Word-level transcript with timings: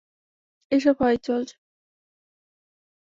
এসব 0.71 0.95
হয়েই 0.99 1.19
চলছে। 1.19 1.55